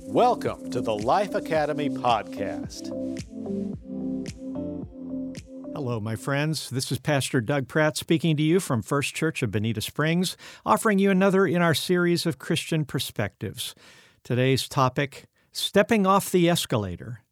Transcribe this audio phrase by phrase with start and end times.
[0.00, 2.86] Welcome to the Life Academy Podcast.
[5.74, 6.70] Hello, my friends.
[6.70, 10.98] This is Pastor Doug Pratt speaking to you from First Church of Bonita Springs, offering
[10.98, 13.74] you another in our series of Christian perspectives.
[14.22, 17.23] Today's topic Stepping Off the Escalator.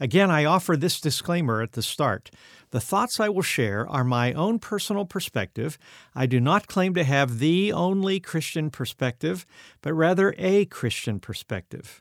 [0.00, 2.30] Again, I offer this disclaimer at the start.
[2.70, 5.76] The thoughts I will share are my own personal perspective.
[6.14, 9.44] I do not claim to have the only Christian perspective,
[9.82, 12.00] but rather a Christian perspective.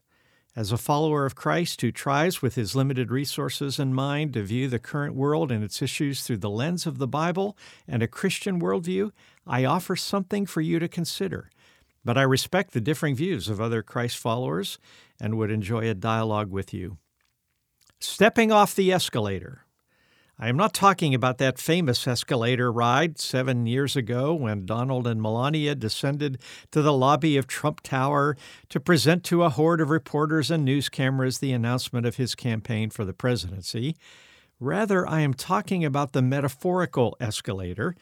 [0.56, 4.70] As a follower of Christ who tries with his limited resources in mind to view
[4.70, 8.62] the current world and its issues through the lens of the Bible and a Christian
[8.62, 9.12] worldview,
[9.46, 11.50] I offer something for you to consider.
[12.06, 14.80] But I respect the differing views of other Christ followers
[15.20, 16.98] and would enjoy a dialogue with you.
[18.02, 19.66] Stepping off the escalator.
[20.40, 25.22] I am not talking about that famous escalator ride seven years ago when Donald and
[25.22, 26.40] Melania descended
[26.72, 28.38] to the lobby of Trump Tower
[28.70, 32.90] to present to a horde of reporters and news cameras the announcement of his campaign
[32.90, 33.98] for the presidency.
[34.62, 37.96] Rather, I am talking about the metaphorical escalator,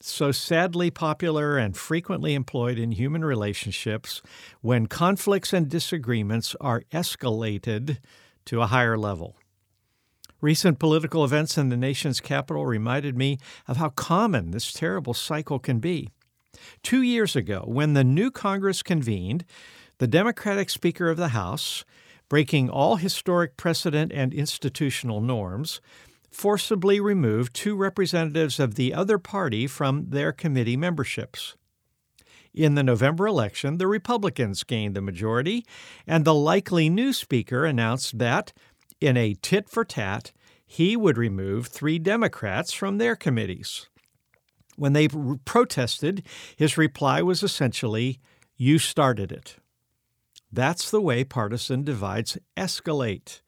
[0.00, 4.22] so sadly popular and frequently employed in human relationships
[4.62, 7.98] when conflicts and disagreements are escalated
[8.46, 9.36] to a higher level.
[10.40, 15.58] Recent political events in the nation's capital reminded me of how common this terrible cycle
[15.58, 16.10] can be.
[16.82, 19.44] Two years ago, when the new Congress convened,
[19.98, 21.84] the Democratic Speaker of the House,
[22.28, 25.80] breaking all historic precedent and institutional norms,
[26.30, 31.56] forcibly removed two representatives of the other party from their committee memberships.
[32.54, 35.66] In the November election, the Republicans gained the majority,
[36.06, 38.52] and the likely new Speaker announced that,
[39.00, 40.30] in a tit for tat,
[40.64, 43.88] he would remove three Democrats from their committees.
[44.76, 45.08] When they
[45.44, 46.24] protested,
[46.56, 48.20] his reply was essentially,
[48.56, 49.56] You started it.
[50.52, 53.40] That's the way partisan divides escalate.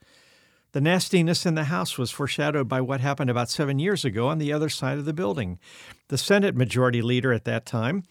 [0.73, 4.39] The nastiness in the House was foreshadowed by what happened about seven years ago on
[4.39, 5.61] the other side of the building.
[6.09, 8.03] The Senate Majority Leader at that time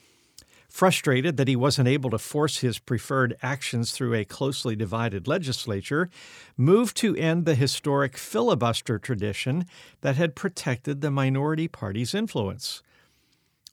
[0.76, 6.10] Frustrated that he wasn't able to force his preferred actions through a closely divided legislature,
[6.58, 9.68] moved to end the historic filibuster tradition
[10.02, 12.84] that had protected the minority party's influence.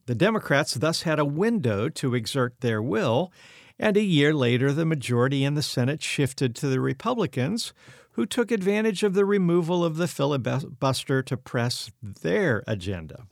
[0.05, 3.33] The Democrats thus had a window to exert their will,
[3.77, 7.73] and a year later the majority in the Senate shifted to the Republicans,
[8.11, 13.27] who took advantage of the removal of the filibuster to press their agenda.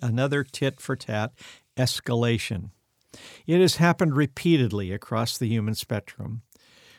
[0.00, 1.32] Another tit for tat
[1.80, 2.70] escalation.
[3.46, 6.42] It has happened repeatedly across the human spectrum.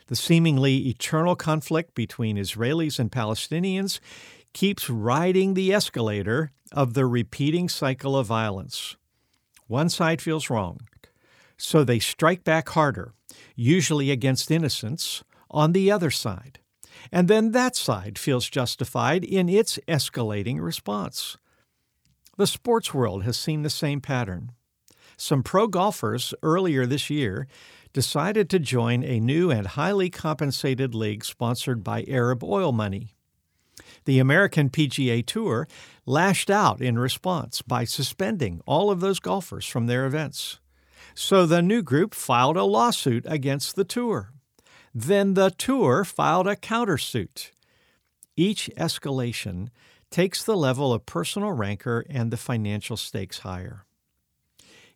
[0.07, 3.99] The seemingly eternal conflict between Israelis and Palestinians
[4.53, 8.97] keeps riding the escalator of the repeating cycle of violence.
[9.67, 10.81] One side feels wrong,
[11.57, 13.13] so they strike back harder,
[13.55, 16.59] usually against innocents, on the other side.
[17.11, 21.37] And then that side feels justified in its escalating response.
[22.37, 24.51] The sports world has seen the same pattern
[25.21, 27.47] some pro golfers earlier this year
[27.93, 33.13] decided to join a new and highly compensated league sponsored by Arab oil money.
[34.05, 35.67] The American PGA Tour
[36.07, 40.59] lashed out in response by suspending all of those golfers from their events.
[41.13, 44.31] So the new group filed a lawsuit against the tour.
[44.93, 47.51] Then the tour filed a countersuit.
[48.35, 49.69] Each escalation
[50.09, 53.85] takes the level of personal rancor and the financial stakes higher.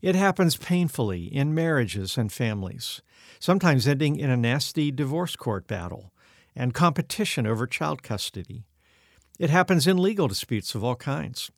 [0.05, 3.01] It happens painfully in marriages and families,
[3.39, 6.13] sometimes ending in a nasty divorce court battle
[6.55, 8.67] and competition over child custody.
[9.39, 11.49] It happens in legal disputes of all kinds.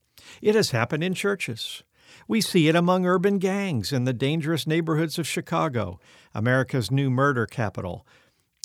[0.42, 1.84] It has happened in churches.
[2.26, 6.00] We see it among urban gangs in the dangerous neighborhoods of Chicago,
[6.34, 8.08] America's new murder capital,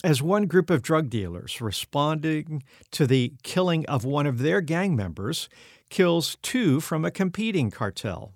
[0.05, 4.95] as one group of drug dealers responding to the killing of one of their gang
[4.95, 5.49] members
[5.91, 8.33] kills two from a competing cartel.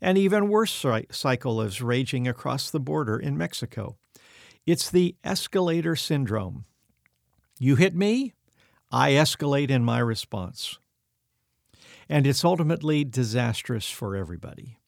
[0.00, 3.96] An even worse cycle is raging across the border in Mexico.
[4.64, 6.64] It's the escalator syndrome.
[7.58, 8.34] You hit me,
[8.92, 10.78] I escalate in my response.
[12.08, 14.78] And it's ultimately disastrous for everybody,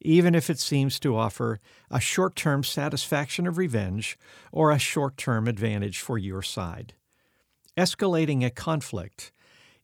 [0.00, 1.60] even if it seems to offer
[1.90, 4.18] a short term satisfaction of revenge
[4.50, 6.94] or a short term advantage for your side.
[7.76, 9.32] Escalating a conflict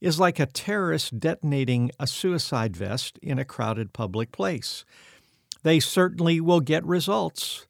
[0.05, 4.85] is like a terrorist detonating a suicide vest in a crowded public place.
[5.63, 7.67] They certainly will get results,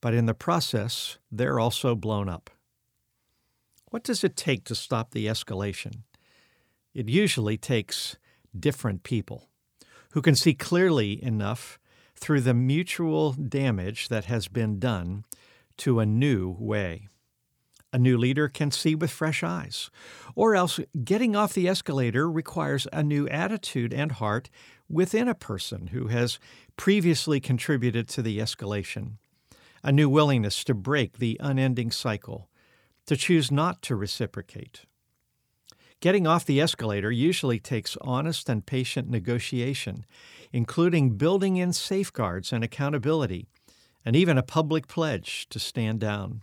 [0.00, 2.48] but in the process, they're also blown up.
[3.90, 6.04] What does it take to stop the escalation?
[6.94, 8.16] It usually takes
[8.58, 9.50] different people
[10.12, 11.78] who can see clearly enough
[12.14, 15.24] through the mutual damage that has been done
[15.76, 17.08] to a new way.
[17.96, 19.90] A new leader can see with fresh eyes,
[20.34, 24.50] or else getting off the escalator requires a new attitude and heart
[24.86, 26.38] within a person who has
[26.76, 29.12] previously contributed to the escalation,
[29.82, 32.50] a new willingness to break the unending cycle,
[33.06, 34.84] to choose not to reciprocate.
[36.00, 40.04] Getting off the escalator usually takes honest and patient negotiation,
[40.52, 43.46] including building in safeguards and accountability,
[44.04, 46.42] and even a public pledge to stand down.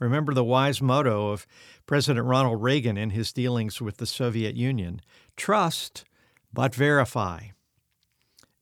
[0.00, 1.46] Remember the wise motto of
[1.86, 5.02] President Ronald Reagan in his dealings with the Soviet Union
[5.36, 6.04] trust,
[6.52, 7.48] but verify.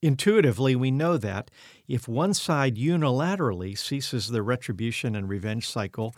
[0.01, 1.49] Intuitively, we know that
[1.87, 6.13] if one side unilaterally ceases the retribution and revenge cycle,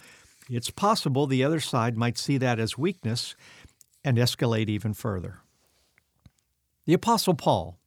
[0.50, 3.36] it's possible the other side might see that as weakness
[4.04, 5.40] and escalate even further.
[6.86, 7.78] The Apostle Paul,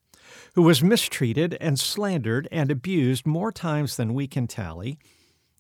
[0.55, 4.99] who was mistreated and slandered and abused more times than we can tally,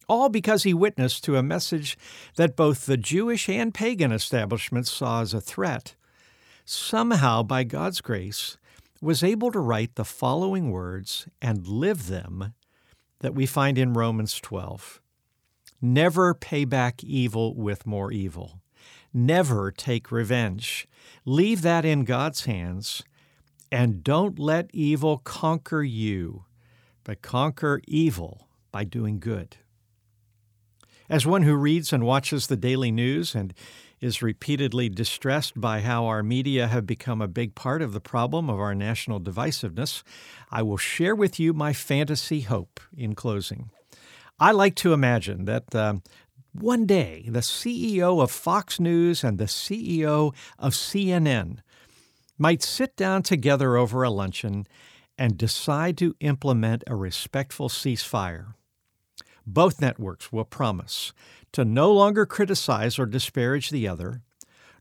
[0.08, 1.98] all because he witnessed to a message
[2.36, 5.94] that both the Jewish and pagan establishments saw as a threat,
[6.64, 8.56] somehow, by God's grace,
[9.00, 12.54] was able to write the following words and live them
[13.20, 15.00] that we find in Romans 12
[15.80, 18.62] Never pay back evil with more evil.
[19.12, 20.88] Never take revenge.
[21.26, 23.02] Leave that in God's hands.
[23.70, 26.46] And don't let evil conquer you,
[27.04, 29.58] but conquer evil by doing good.
[31.08, 33.52] As one who reads and watches the daily news and
[34.00, 38.48] is repeatedly distressed by how our media have become a big part of the problem
[38.48, 40.02] of our national divisiveness,
[40.50, 43.70] I will share with you my fantasy hope in closing.
[44.38, 45.94] I like to imagine that uh,
[46.52, 51.58] one day the CEO of Fox News and the CEO of CNN
[52.38, 54.66] might sit down together over a luncheon
[55.16, 58.54] and decide to implement a respectful ceasefire.
[59.46, 61.12] Both networks will promise
[61.52, 64.22] to no longer criticize or disparage the other,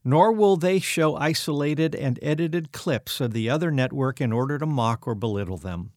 [0.04, 4.66] nor will they show isolated and edited clips of the other network in order to
[4.66, 5.92] mock or belittle them.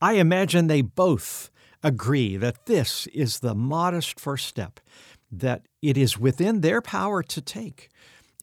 [0.00, 1.50] I imagine they both
[1.82, 4.80] agree that this is the modest first step
[5.30, 7.88] that it is within their power to take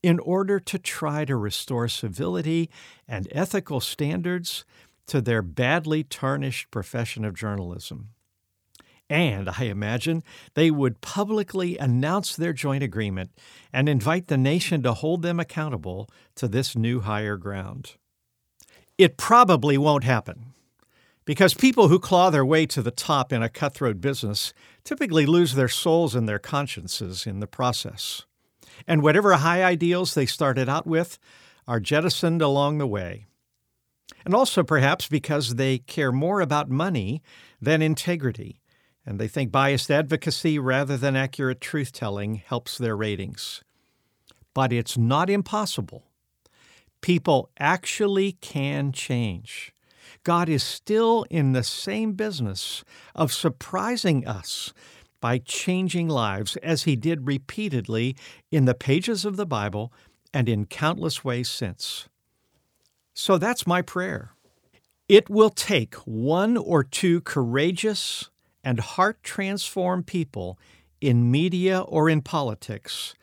[0.03, 2.69] in order to try to restore civility
[3.07, 4.65] and ethical standards
[5.07, 8.09] to their badly tarnished profession of journalism.
[9.09, 10.23] And I imagine
[10.55, 13.31] they would publicly announce their joint agreement
[13.71, 17.93] and invite the nation to hold them accountable to this new higher ground.
[18.97, 20.53] It probably won't happen
[21.25, 24.53] because people who claw their way to the top in a cutthroat business
[24.83, 28.25] typically lose their souls and their consciences in the process.
[28.87, 31.19] And whatever high ideals they started out with
[31.67, 33.25] are jettisoned along the way.
[34.23, 37.21] And also, perhaps, because they care more about money
[37.61, 38.61] than integrity
[39.05, 43.63] and they think biased advocacy rather than accurate truth telling helps their ratings.
[44.53, 46.05] But it's not impossible.
[47.01, 49.73] People actually can change.
[50.23, 54.73] God is still in the same business of surprising us
[55.21, 58.15] by changing lives as he did repeatedly
[58.51, 59.93] in the pages of the Bible
[60.33, 62.07] and in countless ways since.
[63.13, 64.31] So that's my prayer.
[65.07, 68.29] It will take one or two courageous,
[68.65, 70.59] and heart transform people
[70.99, 73.13] in media or in politics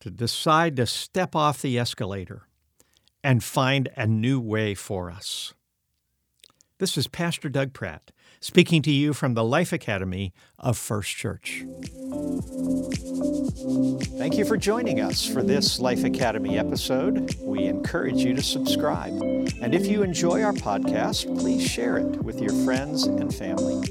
[0.00, 2.46] to decide to step off the escalator
[3.22, 5.54] and find a new way for us.
[6.82, 8.10] This is Pastor Doug Pratt
[8.40, 11.64] speaking to you from the Life Academy of First Church.
[14.18, 17.36] Thank you for joining us for this Life Academy episode.
[17.42, 19.12] We encourage you to subscribe.
[19.62, 23.88] And if you enjoy our podcast, please share it with your friends and family.